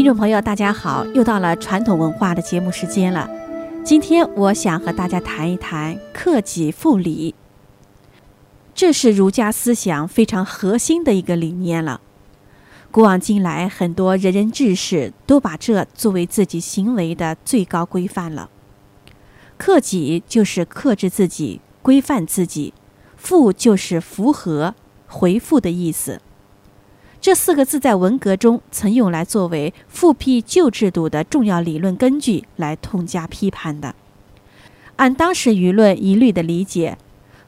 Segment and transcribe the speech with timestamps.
[0.00, 3.28] 听众朋友，大家好，又到了传统文化的节目时间了。
[3.84, 7.34] 今天我想和大家谈一谈克己复礼，
[8.74, 12.00] 这是儒家思想非常核心的一个理念了。
[12.90, 18.48] 古往今来，很多仁人志士都把这作为自己行为的最高规范了。
[19.58, 22.72] 克己就是克制自己、规范自己，
[23.18, 24.74] 复就是符合、
[25.06, 26.22] 回复的意思。
[27.20, 33.94] 这四个字在文革中曾用来作为复辟旧制度的重要理论根据来痛加批判的。
[34.96, 36.96] 按当时舆论一律的理解，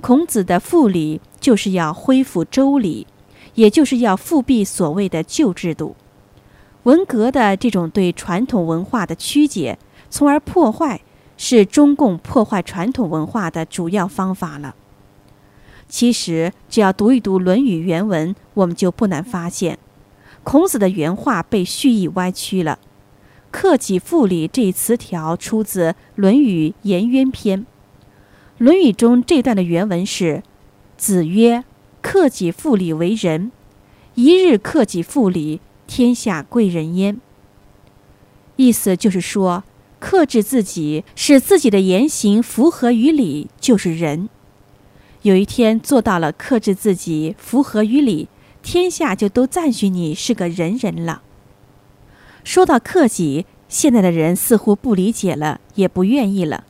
[0.00, 3.06] 孔子的复礼就是要恢复周礼，
[3.54, 5.96] 也就是要复辟所谓的旧制度。
[6.84, 11.02] 文革的这种对传统文化的曲解，从而破坏，
[11.36, 14.74] 是中共破坏传统文化的主要方法了。
[15.88, 19.78] 其实，只要读一读《论语》原文，我们就不难发现，
[20.44, 22.78] 孔子的原话被蓄意歪曲了。
[23.50, 27.60] “克己复礼”这一词条出自《论语·颜渊篇》。
[28.58, 30.42] 《论语》中这段的原文是
[30.98, 31.64] ：“子曰
[32.02, 33.50] ：‘克己复礼为仁，
[34.14, 37.18] 一日克己复礼，天下贵人焉。’”
[38.56, 39.64] 意思就是说，
[39.98, 44.28] 克制自己，使自己的言行符合于礼，就是仁。
[45.22, 48.28] 有一天做到了克制自己、符合于理，
[48.62, 51.22] 天下就都赞许你是个仁人了。
[52.44, 56.64] 说到克己，现在的人似乎不理解了，也不愿意了。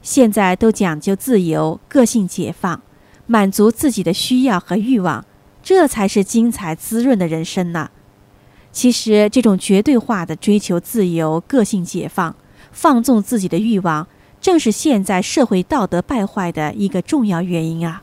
[0.00, 2.80] 现在都讲究自由、个性解放，
[3.26, 5.24] 满足自己的需要和欲望，
[5.62, 7.90] 这才是精彩滋润的人生呢。
[8.70, 12.34] 其实，这种绝对化的追求自由、个性解放，
[12.70, 14.06] 放纵自己的欲望。
[14.42, 18.02] 正是现在社会道德败坏的一个重要原因啊。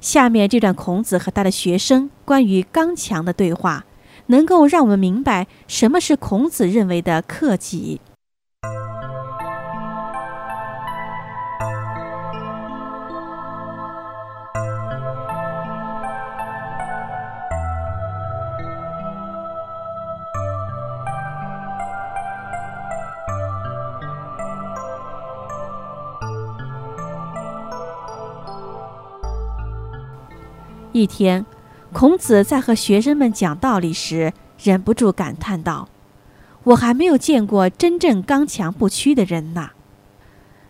[0.00, 3.86] 下面这段孔子和他的学生关于刚强的对话，
[4.26, 8.02] 能够让我们明白什么是孔子认为的克己。
[30.94, 31.44] 一天，
[31.92, 34.32] 孔子在和学生们讲道理时，
[34.62, 35.88] 忍不住感叹道
[36.62, 39.72] ：“我还没有见过真正刚强不屈的人呐。”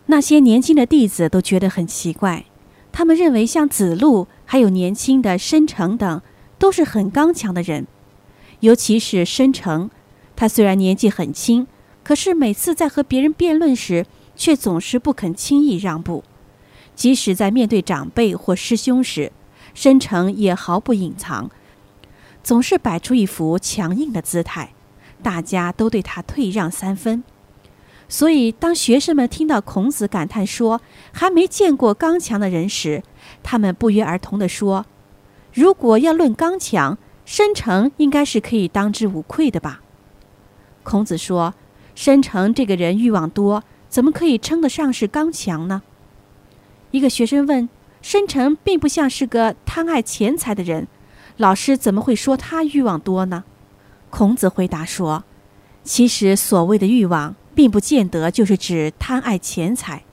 [0.07, 2.45] 那些年轻的弟子都觉得很奇怪，
[2.91, 6.21] 他们认为像子路，还有年轻的申成等，
[6.57, 7.85] 都是很刚强的人。
[8.61, 9.91] 尤其是申成，
[10.35, 11.67] 他虽然年纪很轻，
[12.03, 16.23] 可是每次在和别人辩论时，却总是不肯轻易让步，
[16.95, 19.31] 即使在面对长辈或师兄时。
[19.75, 21.51] 申城也毫不隐藏，
[22.41, 24.73] 总是摆出一副强硬的姿态，
[25.21, 27.23] 大家都对他退让三分。
[28.07, 30.79] 所以，当学生们听到孔子感叹说
[31.11, 33.03] “还没见过刚强的人”时，
[33.43, 34.85] 他们不约而同地说
[35.53, 39.81] ：“如果要论刚强，申城应该是可以当之无愧的吧？”
[40.83, 41.55] 孔子说
[41.95, 45.81] ：“申城这个人欲望多，怎么可以称得上是刚强呢？”
[46.91, 47.67] 一个学生问。
[48.05, 50.87] 申成并不像是个贪爱钱财的人，
[51.37, 53.45] 老师怎么会说他欲望多呢？
[54.11, 55.23] 孔子回答说
[55.83, 60.03] ：“其实所谓的欲望，并不见得就是指贪爱钱财。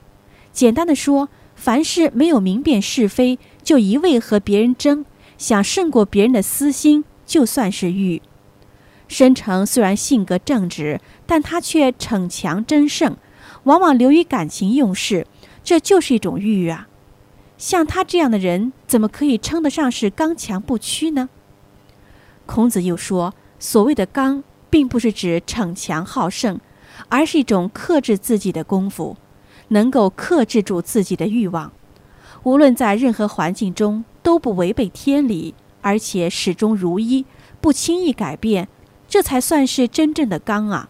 [0.51, 5.05] 简单的说，凡是没有明辨是非，就一味和别人争，
[5.37, 8.23] 想胜过别人的私心，就算是欲。
[9.07, 13.15] 申成虽然性格正直，但他却逞强争胜，
[13.65, 15.27] 往往流于感情用事，
[15.63, 16.87] 这就是一种欲啊。”
[17.63, 21.29] 像他这样的人，怎么可以称得上是刚强不屈呢？
[22.45, 26.59] 孔子又说：“所谓的刚，并不是指逞强好胜，
[27.07, 29.15] 而是一种克制自己的功夫，
[29.69, 31.71] 能够克制住自己的欲望，
[32.43, 37.25] 无论在任何环境中都不违背天理，而且始终如一，
[37.61, 38.67] 不轻易改变，
[39.07, 40.89] 这才算是真正的刚啊。”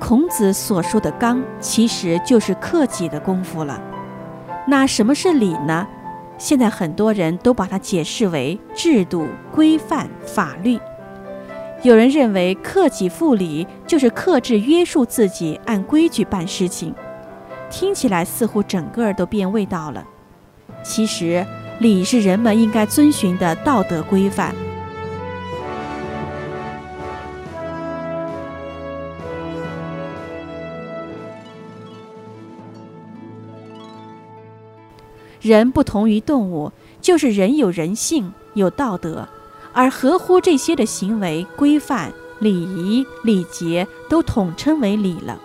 [0.00, 3.80] 孔子所说的刚，其实就是克己的功夫了。
[4.66, 5.86] 那什么是礼呢？
[6.38, 10.80] 现在很多人都把它解释为制度、规范、法律。
[11.82, 16.94] 有人认为克己复礼就是克制约束自己，按规矩办事情，
[17.68, 20.02] 听起来似乎整个都变味道了。
[20.82, 21.46] 其实，
[21.78, 24.54] 礼是人们应该遵循的道德规范。
[35.40, 36.70] 人不同于动物，
[37.00, 39.28] 就是人有人性，有道德。
[39.72, 45.38] 而合乎这些的行为规范、礼仪、礼节，都统称为礼了。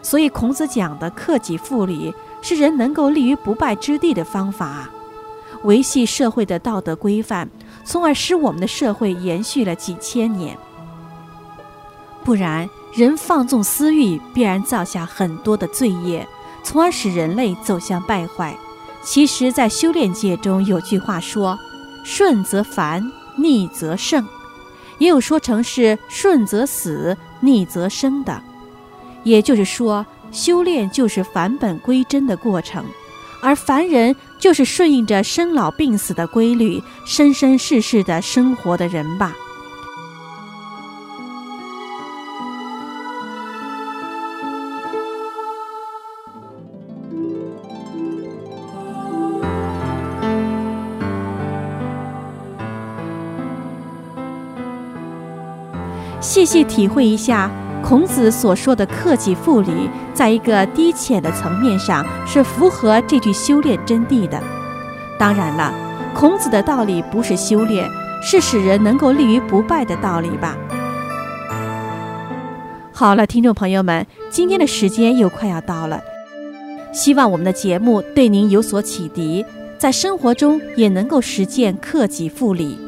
[0.00, 4.88] 所以孔子讲的克己复礼，是人能够立于不败之地的方法，
[5.64, 7.50] 维系社会的道德规范，
[7.84, 10.56] 从而使我们的社会延续了几千年。
[12.24, 16.26] 不然，人放纵私欲，必然造下很多的罪业，
[16.62, 18.56] 从而使人类走向败坏。
[19.02, 21.58] 其实，在修炼界中有句话说
[22.04, 24.28] ：“顺则繁。”逆则胜，
[24.98, 28.42] 也有说成是顺则死，逆则生的。
[29.24, 32.84] 也就是说，修炼就是返本归真的过程，
[33.40, 39.34] 而凡人就是顺应着生老病死的规律，生生世世的生活的人吧。
[56.32, 57.50] 细细体会一下
[57.84, 64.42] 孔子所说的克己复礼，在一个低浅的层面上是符合这句修炼真谛的。
[65.18, 65.74] 当然了，
[66.14, 67.86] 孔子的道理不是修炼，
[68.22, 70.56] 是使人能够立于不败的道理吧。
[72.94, 76.00] 好了，听众朋友们，今天的时间又快要到了，
[76.94, 79.44] 希望我们的节目对您有所启迪，
[79.76, 82.78] 在生活中也能够实践克己复礼。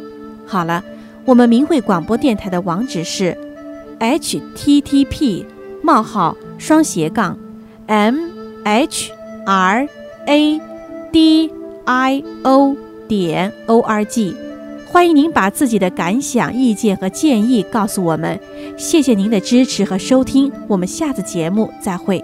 [0.47, 0.83] 好了。
[1.27, 3.37] 我们明慧广播电台的网址是
[3.99, 5.47] h t t p
[5.83, 7.39] 冒号双斜杠
[7.87, 8.15] m
[8.63, 9.11] h
[9.47, 9.89] r
[10.27, 10.61] a
[11.11, 11.51] d
[11.87, 12.77] i o
[13.09, 14.37] 点 o r g，
[14.87, 18.39] 欢迎您把自己的感想、意见和建议告诉我们。
[18.77, 22.23] 谢谢您的支持和收听，我们下次节目再会。